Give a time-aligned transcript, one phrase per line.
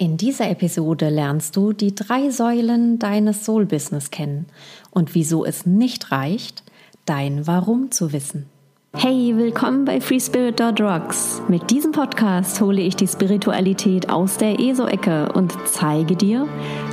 [0.00, 4.46] In dieser Episode lernst du die drei Säulen deines Soul-Business kennen
[4.92, 6.62] und wieso es nicht reicht,
[7.04, 8.46] dein Warum zu wissen.
[8.94, 11.42] Hey, willkommen bei FreeSpirit.rocks.
[11.48, 16.46] Mit diesem Podcast hole ich die Spiritualität aus der ESO-Ecke und zeige dir,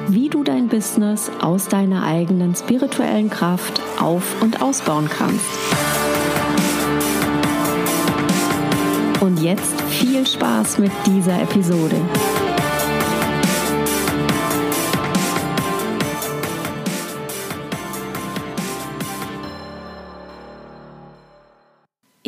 [0.07, 5.45] wie du dein Business aus deiner eigenen spirituellen Kraft auf- und ausbauen kannst.
[9.21, 11.97] Und jetzt viel Spaß mit dieser Episode.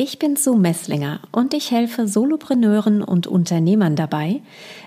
[0.00, 4.42] Ich bin Sue Messlinger und ich helfe Solopreneuren und Unternehmern dabei,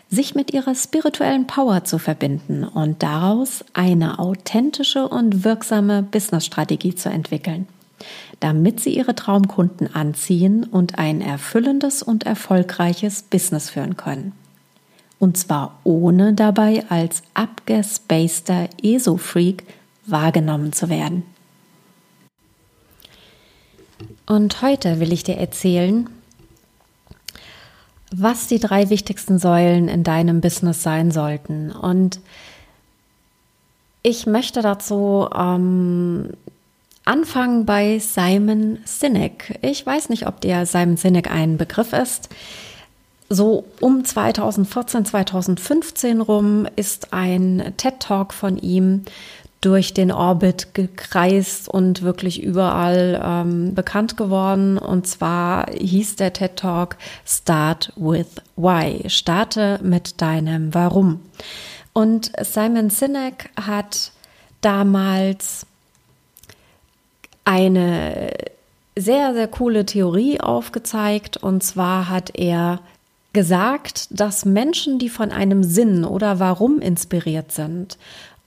[0.10, 7.10] sich mit ihrer spirituellen Power zu verbinden und daraus eine authentische und wirksame Businessstrategie zu
[7.10, 7.68] entwickeln,
[8.40, 14.32] damit sie ihre Traumkunden anziehen und ein erfüllendes und erfolgreiches Business führen können.
[15.20, 19.66] Und zwar ohne dabei als abgespaceter ESO-Freak
[20.06, 21.24] wahrgenommen zu werden.
[24.26, 26.10] Und heute will ich dir erzählen,
[28.12, 31.72] was die drei wichtigsten Säulen in deinem Business sein sollten.
[31.72, 32.20] Und
[34.04, 36.32] ich möchte dazu ähm,
[37.06, 39.60] anfangen bei Simon Sinek.
[39.62, 42.30] Ich weiß nicht, ob dir Simon Sinek ein Begriff ist.
[43.30, 49.06] So um 2014, 2015 rum ist ein TED Talk von ihm
[49.62, 54.80] durch den Orbit gekreist und wirklich überall ähm, bekannt geworden.
[54.80, 59.08] Und zwar hieß der TED Talk Start with Why.
[59.08, 61.22] Starte mit deinem Warum.
[61.94, 64.12] Und Simon Sinek hat
[64.62, 65.68] damals
[67.46, 68.32] eine
[68.96, 71.38] sehr, sehr coole Theorie aufgezeigt.
[71.38, 72.80] Und zwar hat er
[73.34, 77.98] gesagt, dass Menschen, die von einem Sinn oder Warum inspiriert sind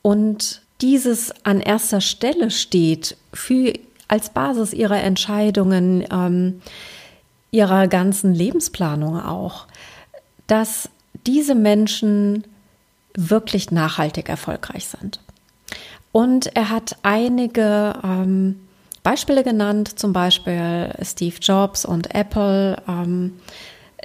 [0.03, 3.73] und dieses an erster Stelle steht für
[4.09, 6.61] als Basis ihrer Entscheidungen, ähm,
[7.51, 9.67] ihrer ganzen Lebensplanung auch,
[10.47, 10.91] dass
[11.27, 12.45] diese Menschen
[13.15, 15.21] wirklich nachhaltig erfolgreich sind.
[16.13, 18.61] Und er hat einige ähm,
[19.03, 23.37] Beispiele genannt, zum Beispiel Steve Jobs und Apple, ähm,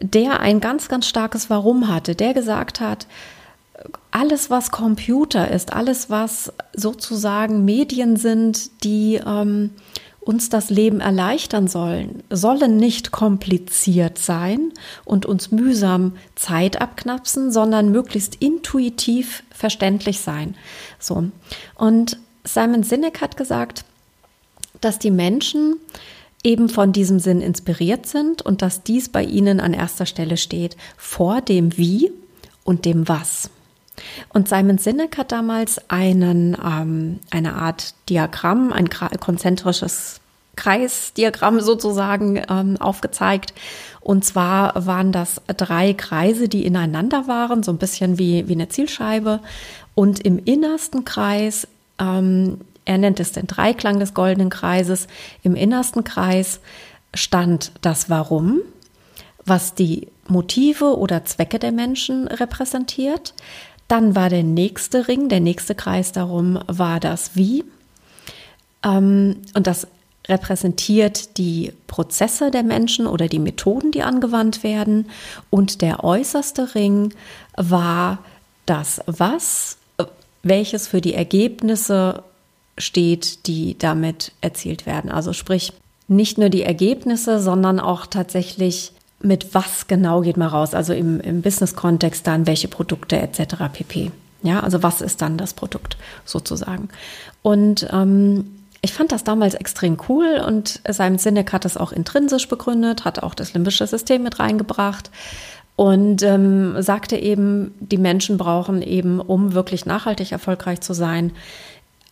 [0.02, 3.08] der ein ganz, ganz starkes Warum hatte, der gesagt hat,
[4.12, 9.72] alles, was Computer ist, alles, was sozusagen Medien sind, die ähm,
[10.20, 14.72] uns das Leben erleichtern sollen, sollen nicht kompliziert sein
[15.06, 20.56] und uns mühsam Zeit abknapsen, sondern möglichst intuitiv verständlich sein.
[21.00, 21.24] So.
[21.76, 23.86] Und Simon Sinek hat gesagt,
[24.82, 25.78] dass die Menschen
[26.44, 30.78] eben von diesem Sinn inspiriert sind und dass dies bei ihnen an erster Stelle steht,
[30.96, 32.12] vor dem Wie
[32.64, 33.50] und dem Was.
[34.34, 40.22] Und Simon Sinek hat damals einen, ähm, eine Art Diagramm, ein konzentrisches
[40.60, 43.54] Kreisdiagramm sozusagen ähm, aufgezeigt.
[44.02, 48.68] Und zwar waren das drei Kreise, die ineinander waren, so ein bisschen wie, wie eine
[48.68, 49.40] Zielscheibe.
[49.96, 51.66] Und im innersten Kreis,
[51.98, 55.08] ähm, er nennt es den Dreiklang des goldenen Kreises,
[55.44, 56.60] im innersten Kreis
[57.14, 58.60] stand das Warum,
[59.46, 63.34] was die Motive oder Zwecke der Menschen repräsentiert.
[63.90, 67.66] Dann war der nächste Ring, der nächste Kreis darum war das Wie.
[68.86, 69.88] Ähm, und das
[70.30, 75.10] repräsentiert die Prozesse der Menschen oder die Methoden, die angewandt werden.
[75.50, 77.14] Und der äußerste Ring
[77.58, 78.20] war
[78.68, 79.78] das Was,
[80.44, 82.24] welches für die Ergebnisse
[82.78, 85.12] steht, die damit erzielt werden.
[85.12, 85.74] Also sprich,
[86.08, 91.20] nicht nur die Ergebnisse, sondern auch tatsächlich mit was genau geht man raus, also im,
[91.20, 93.56] im Business-Kontext dann, welche Produkte etc.
[93.72, 94.12] pp.
[94.42, 96.90] Ja, also was ist dann das Produkt sozusagen?
[97.42, 98.46] Und ähm,
[98.82, 103.22] ich fand das damals extrem cool und Simon Sinek hat das auch intrinsisch begründet, hat
[103.22, 105.12] auch das limbische System mit reingebracht
[105.76, 111.32] und ähm, sagte eben, die Menschen brauchen eben, um wirklich nachhaltig erfolgreich zu sein,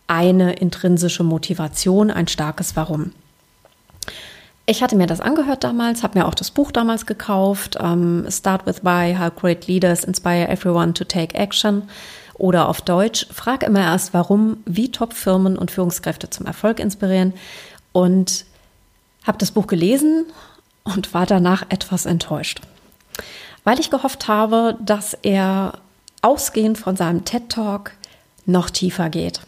[0.06, 3.12] eine intrinsische Motivation, ein starkes Warum.
[4.70, 8.66] Ich hatte mir das angehört damals, habe mir auch das Buch damals gekauft, ähm, Start
[8.66, 11.88] with Why, How Great Leaders Inspire Everyone to Take Action.
[12.34, 17.32] Oder auf Deutsch, frag immer erst, warum, wie Top-Firmen und Führungskräfte zum Erfolg inspirieren.
[17.92, 18.44] Und
[19.26, 20.26] habe das Buch gelesen
[20.84, 22.60] und war danach etwas enttäuscht.
[23.64, 25.78] Weil ich gehofft habe, dass er
[26.20, 27.92] ausgehend von seinem TED Talk
[28.44, 29.40] noch tiefer geht.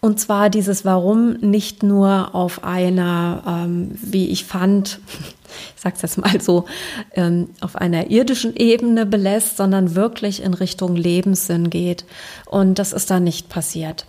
[0.00, 5.00] Und zwar dieses Warum nicht nur auf einer, ähm, wie ich fand,
[5.76, 6.64] ich sage es jetzt mal so,
[7.14, 12.04] ähm, auf einer irdischen Ebene belässt, sondern wirklich in Richtung Lebenssinn geht.
[12.46, 14.06] Und das ist da nicht passiert.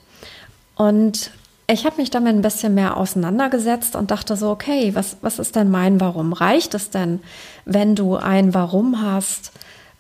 [0.75, 1.31] Und
[1.67, 5.55] ich habe mich damit ein bisschen mehr auseinandergesetzt und dachte so, okay, was, was ist
[5.55, 6.33] denn mein Warum?
[6.33, 7.19] Reicht es denn,
[7.65, 9.51] wenn du ein Warum hast,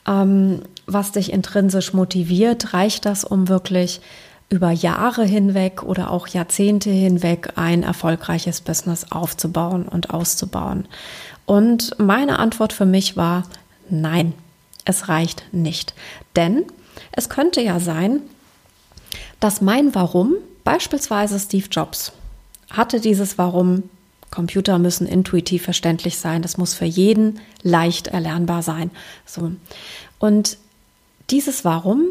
[0.07, 2.73] ähm, was dich intrinsisch motiviert?
[2.73, 4.01] Reicht das, um wirklich
[4.51, 10.87] über Jahre hinweg oder auch Jahrzehnte hinweg ein erfolgreiches Business aufzubauen und auszubauen?
[11.45, 13.43] Und meine Antwort für mich war,
[13.89, 14.33] nein,
[14.85, 15.93] es reicht nicht.
[16.35, 16.65] Denn
[17.13, 18.21] es könnte ja sein,
[19.39, 22.11] dass mein Warum, beispielsweise Steve Jobs,
[22.69, 23.83] hatte dieses Warum,
[24.31, 28.91] Computer müssen intuitiv verständlich sein, das muss für jeden leicht erlernbar sein.
[29.25, 29.51] So.
[30.19, 30.57] Und
[31.29, 32.03] dieses Warum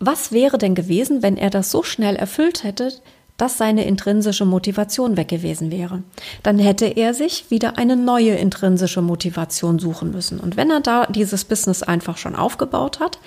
[0.00, 2.92] was wäre denn gewesen, wenn er das so schnell erfüllt hätte,
[3.36, 6.02] dass seine intrinsische Motivation weg gewesen wäre?
[6.42, 10.40] Dann hätte er sich wieder eine neue intrinsische Motivation suchen müssen.
[10.40, 13.18] Und wenn er da dieses Business einfach schon aufgebaut hat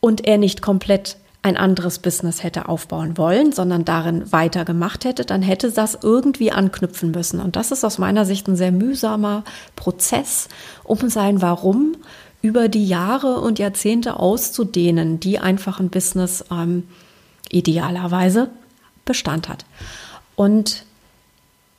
[0.00, 5.42] und er nicht komplett ein anderes Business hätte aufbauen wollen, sondern darin weitergemacht hätte, dann
[5.42, 7.40] hätte das irgendwie anknüpfen müssen.
[7.40, 9.42] Und das ist aus meiner Sicht ein sehr mühsamer
[9.74, 10.48] Prozess,
[10.84, 11.96] um sein Warum
[12.42, 16.84] über die Jahre und Jahrzehnte auszudehnen, die einfach ein Business ähm,
[17.50, 18.48] idealerweise
[19.04, 19.64] Bestand hat.
[20.36, 20.84] Und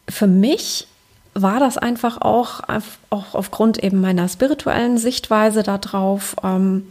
[0.08, 0.88] für mich
[1.34, 2.62] war das einfach auch,
[3.10, 6.88] auch aufgrund eben meiner spirituellen Sichtweise darauf, ähm,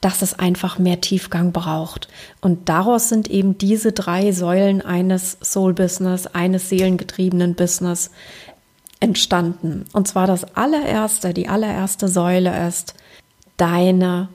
[0.00, 2.08] dass es einfach mehr Tiefgang braucht.
[2.40, 8.10] Und daraus sind eben diese drei Säulen eines Soul-Business, eines seelengetriebenen Business
[9.00, 9.86] entstanden.
[9.92, 12.94] Und zwar das allererste, die allererste Säule ist
[13.56, 14.28] deine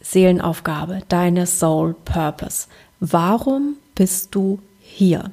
[0.00, 2.68] Seelenaufgabe, deine Soul Purpose.
[3.00, 5.30] Warum bist du hier?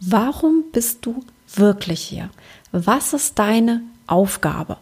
[0.00, 1.24] Warum bist du
[1.54, 2.30] wirklich hier?
[2.72, 4.78] Was ist deine Aufgabe?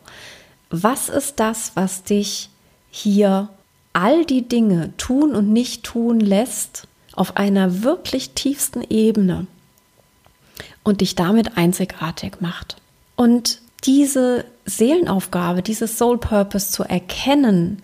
[0.71, 2.51] Was ist das, was dich
[2.91, 3.49] hier
[3.93, 9.47] all die Dinge tun und nicht tun lässt auf einer wirklich tiefsten Ebene
[10.83, 12.77] und dich damit einzigartig macht?
[13.17, 17.83] Und diese Seelenaufgabe, dieses Soul Purpose zu erkennen,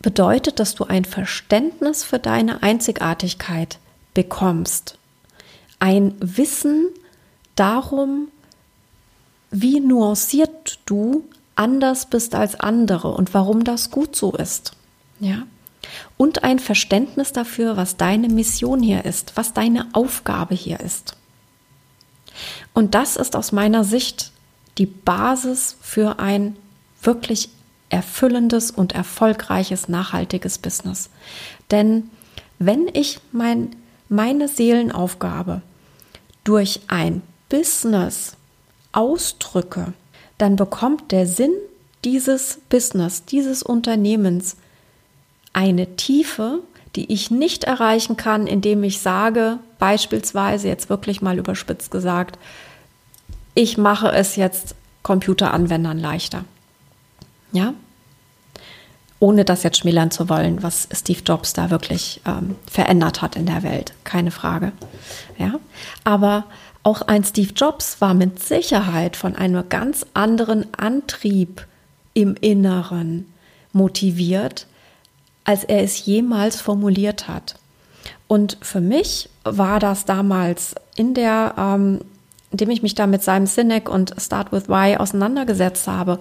[0.00, 3.78] bedeutet, dass du ein Verständnis für deine Einzigartigkeit
[4.14, 4.98] bekommst.
[5.80, 6.86] Ein Wissen
[7.56, 8.28] darum,
[9.50, 11.24] wie nuanciert du
[11.56, 14.72] anders bist als andere und warum das gut so ist.
[15.20, 15.42] Ja?
[16.16, 21.17] Und ein Verständnis dafür, was deine Mission hier ist, was deine Aufgabe hier ist.
[22.74, 24.32] Und das ist aus meiner Sicht
[24.78, 26.56] die Basis für ein
[27.02, 27.50] wirklich
[27.90, 31.10] erfüllendes und erfolgreiches, nachhaltiges Business.
[31.70, 32.10] Denn
[32.58, 33.70] wenn ich mein,
[34.08, 35.62] meine Seelenaufgabe
[36.44, 38.36] durch ein Business
[38.92, 39.92] ausdrücke,
[40.38, 41.52] dann bekommt der Sinn
[42.04, 44.56] dieses Business, dieses Unternehmens
[45.52, 46.60] eine Tiefe,
[46.96, 52.38] die ich nicht erreichen kann, indem ich sage, beispielsweise jetzt wirklich mal überspitzt gesagt,
[53.54, 56.44] ich mache es jetzt Computeranwendern leichter.
[57.52, 57.74] Ja?
[59.20, 63.46] Ohne das jetzt schmälern zu wollen, was Steve Jobs da wirklich ähm, verändert hat in
[63.46, 63.92] der Welt.
[64.04, 64.72] Keine Frage.
[65.38, 65.54] Ja?
[66.04, 66.44] Aber
[66.84, 71.66] auch ein Steve Jobs war mit Sicherheit von einem ganz anderen Antrieb
[72.14, 73.26] im Inneren
[73.72, 74.66] motiviert,
[75.48, 77.54] als er es jemals formuliert hat.
[78.26, 82.00] Und für mich war das damals in der, ähm,
[82.50, 86.18] indem ich mich da mit seinem Cynic und Start with Why auseinandergesetzt habe,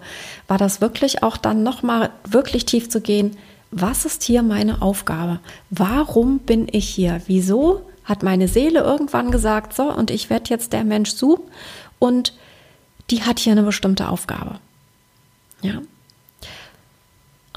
[0.48, 3.36] war das wirklich auch dann nochmal wirklich tief zu gehen.
[3.69, 5.41] Was ist hier meine Aufgabe?
[5.72, 7.19] Warum bin ich hier?
[7.25, 11.50] Wieso hat meine Seele irgendwann gesagt, so, und ich werde jetzt der Mensch zu
[12.00, 12.31] und
[13.10, 14.60] die hat hier eine bestimmte Aufgabe.
[15.62, 15.81] Ja.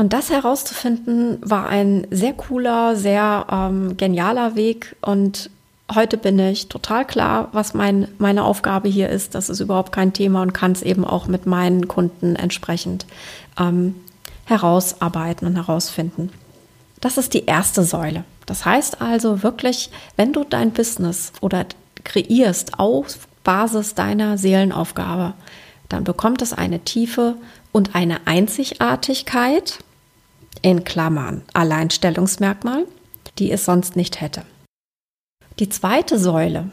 [0.01, 4.97] Und das herauszufinden war ein sehr cooler, sehr ähm, genialer Weg.
[5.03, 5.51] Und
[5.95, 9.35] heute bin ich total klar, was mein, meine Aufgabe hier ist.
[9.35, 13.05] Das ist überhaupt kein Thema und kann es eben auch mit meinen Kunden entsprechend
[13.59, 13.95] ähm,
[14.47, 16.33] herausarbeiten und herausfinden.
[17.03, 18.25] Das ist die erste Säule.
[18.47, 21.67] Das heißt also wirklich, wenn du dein Business oder
[22.05, 25.35] kreierst auf Basis deiner Seelenaufgabe,
[25.91, 27.35] dann bekommt es eine Tiefe
[27.71, 29.81] und eine Einzigartigkeit
[30.63, 32.85] in Klammern Alleinstellungsmerkmal,
[33.39, 34.43] die es sonst nicht hätte.
[35.59, 36.71] Die zweite Säule,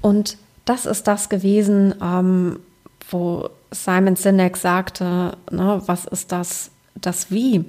[0.00, 2.60] und das ist das gewesen, ähm,
[3.10, 7.64] wo Simon Sinek sagte, ne, was ist das, das Wie?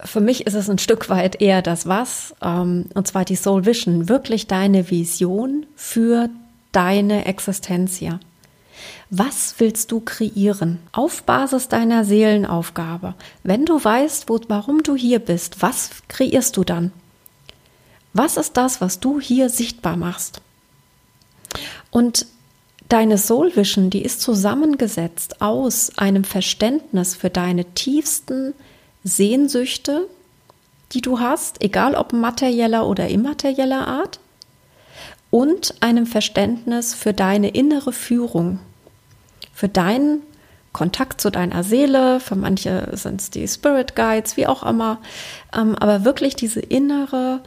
[0.00, 3.66] Für mich ist es ein Stück weit eher das Was, ähm, und zwar die Soul
[3.66, 6.28] Vision, wirklich deine Vision für
[6.72, 8.20] deine Existenz hier.
[9.10, 13.14] Was willst du kreieren auf Basis deiner Seelenaufgabe?
[13.42, 16.92] Wenn du weißt, wo, warum du hier bist, was kreierst du dann?
[18.12, 20.40] Was ist das, was du hier sichtbar machst?
[21.90, 22.26] Und
[22.88, 28.54] deine Soul Vision, die ist zusammengesetzt aus einem Verständnis für deine tiefsten
[29.04, 30.08] Sehnsüchte,
[30.92, 34.20] die du hast, egal ob materieller oder immaterieller Art,
[35.30, 38.60] und einem Verständnis für deine innere Führung,
[39.58, 40.22] für deinen
[40.72, 44.98] Kontakt zu deiner Seele, für manche sind es die Spirit Guides, wie auch immer,
[45.52, 47.40] ähm, aber wirklich diese innere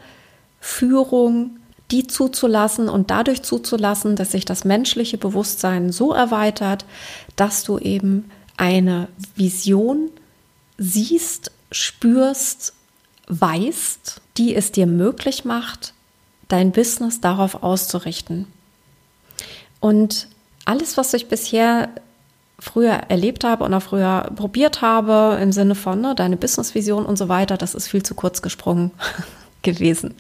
[0.59, 1.51] Führung,
[1.89, 6.83] die zuzulassen und dadurch zuzulassen, dass sich das menschliche Bewusstsein so erweitert,
[7.37, 10.09] dass du eben eine Vision
[10.77, 12.73] siehst, spürst,
[13.27, 15.93] weißt, die es dir möglich macht,
[16.49, 18.47] dein Business darauf auszurichten.
[19.79, 20.27] Und
[20.65, 21.89] alles, was ich bisher
[22.61, 27.17] früher erlebt habe und auch früher probiert habe, im Sinne von ne, deine Businessvision und
[27.17, 28.91] so weiter, das ist viel zu kurz gesprungen
[29.63, 30.13] gewesen.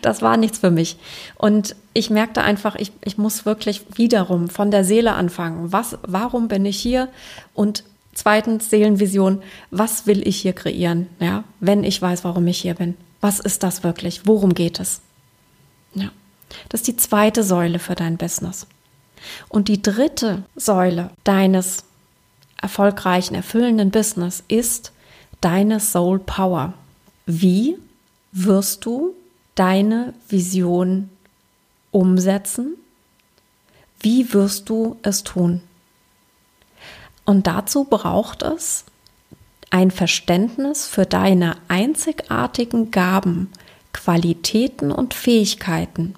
[0.00, 0.96] Das war nichts für mich.
[1.36, 5.72] Und ich merkte einfach, ich, ich muss wirklich wiederum von der Seele anfangen.
[5.72, 7.08] Was, warum bin ich hier?
[7.54, 7.82] Und
[8.14, 9.42] zweitens Seelenvision,
[9.72, 11.08] was will ich hier kreieren?
[11.18, 12.96] Ja, wenn ich weiß, warum ich hier bin.
[13.20, 14.26] Was ist das wirklich?
[14.26, 15.00] Worum geht es?
[15.94, 16.10] Ja.
[16.68, 18.66] Das ist die zweite Säule für dein Business.
[19.48, 21.84] Und die dritte Säule deines
[22.60, 24.92] erfolgreichen, erfüllenden Business ist
[25.40, 26.74] deine Soul Power.
[27.26, 27.78] Wie
[28.32, 29.14] wirst du
[29.54, 31.10] deine Vision
[31.90, 32.76] umsetzen?
[34.00, 35.62] Wie wirst du es tun?
[37.24, 38.84] Und dazu braucht es
[39.70, 43.50] ein Verständnis für deine einzigartigen Gaben,
[43.92, 46.14] Qualitäten und Fähigkeiten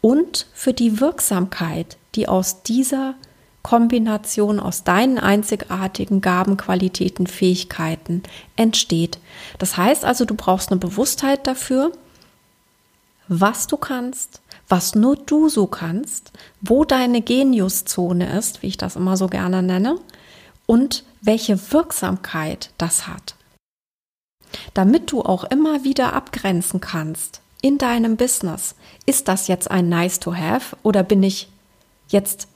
[0.00, 3.14] und für die Wirksamkeit, die aus dieser
[3.62, 8.22] Kombination aus deinen einzigartigen Gaben, Qualitäten, Fähigkeiten
[8.54, 9.18] entsteht.
[9.58, 11.90] Das heißt also, du brauchst eine Bewusstheit dafür,
[13.26, 16.30] was du kannst, was nur du so kannst,
[16.60, 19.98] wo deine Geniuszone ist, wie ich das immer so gerne nenne,
[20.66, 23.34] und welche Wirksamkeit das hat.
[24.74, 30.20] Damit du auch immer wieder abgrenzen kannst in deinem Business, ist das jetzt ein Nice
[30.20, 31.48] to Have oder bin ich
[32.08, 32.48] jetzt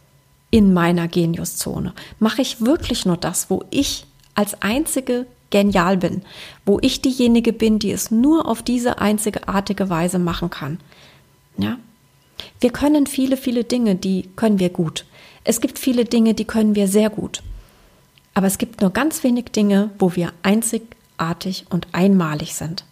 [0.50, 1.94] in meiner Geniuszone?
[2.18, 6.22] Mache ich wirklich nur das, wo ich als einzige genial bin,
[6.64, 10.78] wo ich diejenige bin, die es nur auf diese einzigartige Weise machen kann?
[11.56, 11.78] Ja?
[12.60, 15.04] Wir können viele, viele Dinge, die können wir gut.
[15.44, 17.42] Es gibt viele Dinge, die können wir sehr gut.
[18.34, 22.84] Aber es gibt nur ganz wenig Dinge, wo wir einzigartig und einmalig sind.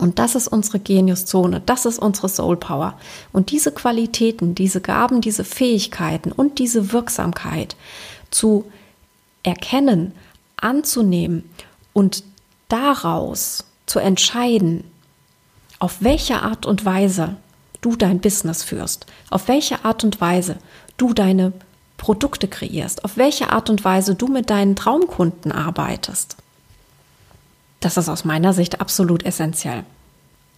[0.00, 2.98] Und das ist unsere Geniuszone, das ist unsere Soul Power.
[3.32, 7.76] Und diese Qualitäten, diese Gaben, diese Fähigkeiten und diese Wirksamkeit
[8.30, 8.64] zu
[9.42, 10.12] erkennen,
[10.56, 11.48] anzunehmen
[11.92, 12.24] und
[12.68, 14.84] daraus zu entscheiden,
[15.78, 17.36] auf welche Art und Weise
[17.80, 20.56] du dein Business führst, auf welche Art und Weise
[20.96, 21.52] du deine
[21.96, 26.36] Produkte kreierst, auf welche Art und Weise du mit deinen Traumkunden arbeitest.
[27.80, 29.84] Das ist aus meiner Sicht absolut essentiell.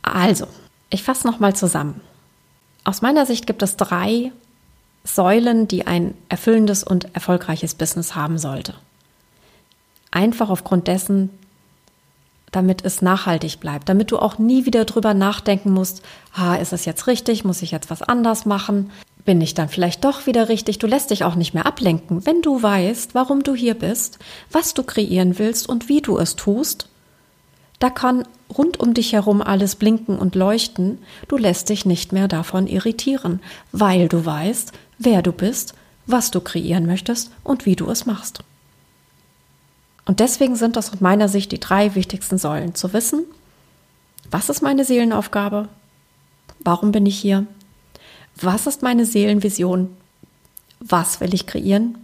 [0.03, 0.47] Also,
[0.91, 2.01] ich fasse nochmal zusammen.
[2.85, 4.33] Aus meiner Sicht gibt es drei
[5.05, 8.75] Säulen, die ein erfüllendes und erfolgreiches Business haben sollte.
[10.11, 11.31] Einfach aufgrund dessen,
[12.51, 16.03] damit es nachhaltig bleibt, damit du auch nie wieder drüber nachdenken musst,
[16.37, 18.91] ha, ist es jetzt richtig, muss ich jetzt was anders machen,
[19.25, 22.43] bin ich dann vielleicht doch wieder richtig, du lässt dich auch nicht mehr ablenken, wenn
[22.43, 24.19] du weißt, warum du hier bist,
[24.51, 26.89] was du kreieren willst und wie du es tust,
[27.83, 32.29] da kann rund um dich herum alles blinken und leuchten, du lässt dich nicht mehr
[32.29, 33.41] davon irritieren,
[33.73, 35.75] weil du weißt, wer du bist,
[36.07, 38.45] was du kreieren möchtest und wie du es machst.
[40.05, 42.77] Und deswegen sind das aus meiner Sicht die drei wichtigsten Säulen.
[42.77, 43.25] Zu wissen,
[44.31, 45.69] was ist meine Seelenaufgabe?
[46.61, 47.47] Warum bin ich hier?
[48.37, 49.91] Was ist meine Seelenvision?
[50.79, 51.99] Was will ich kreieren?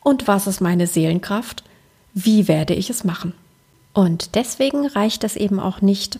[0.00, 1.62] Und was ist meine Seelenkraft?
[2.14, 3.32] Wie werde ich es machen?
[4.00, 6.18] Und deswegen reicht es eben auch nicht,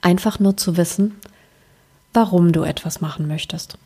[0.00, 1.14] einfach nur zu wissen,
[2.14, 3.76] warum du etwas machen möchtest.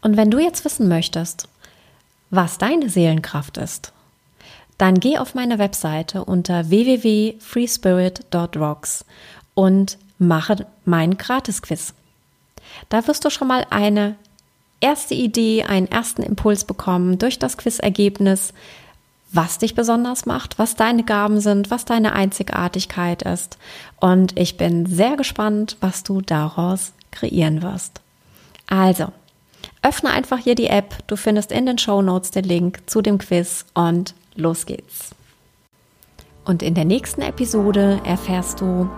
[0.00, 1.50] Und wenn du jetzt wissen möchtest,
[2.30, 3.92] was deine Seelenkraft ist,
[4.78, 9.04] dann geh auf meine Webseite unter www.freespirit.rocks
[9.52, 11.92] und mache meinen Gratis-Quiz.
[12.88, 14.16] Da wirst du schon mal eine
[14.80, 18.54] erste Idee, einen ersten Impuls bekommen durch das Quizergebnis,
[19.32, 23.58] was dich besonders macht, was deine Gaben sind, was deine Einzigartigkeit ist.
[23.98, 28.00] Und ich bin sehr gespannt, was du daraus kreieren wirst.
[28.66, 29.06] Also,
[29.82, 30.96] öffne einfach hier die App.
[31.06, 35.14] Du findest in den Show Notes den Link zu dem Quiz und los geht's.
[36.44, 38.90] Und in der nächsten Episode erfährst du,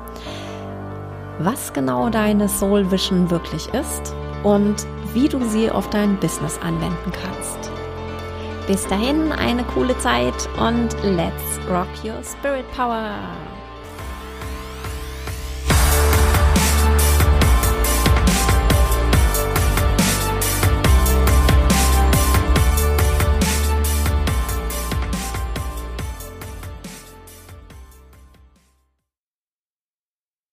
[1.38, 4.14] was genau deine Soul Vision wirklich ist
[4.44, 7.83] und wie du sie auf dein Business anwenden kannst.
[8.66, 13.18] Bis dahin eine coole Zeit und let's rock your spirit power!